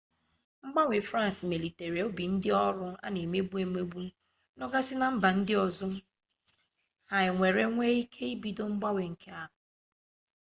mgbanwe 0.65 0.97
france 1.09 1.39
melitere 1.51 1.99
obi 2.07 2.25
ndi 2.33 2.49
oru 2.67 2.87
ana 3.05 3.17
emegbu 3.25 3.55
emegbu 3.65 3.99
no 4.57 4.65
gasi 4.73 4.93
na 4.97 5.07
mba 5.13 5.29
ndi 5.39 5.53
ozo 5.65 5.89
ha 7.09 7.17
ewere 7.29 7.63
wee 7.77 7.97
ike 8.03 8.23
ibido 8.35 8.63
mgbanwe 8.71 9.03
nke 9.13 9.29
ha 9.37 9.43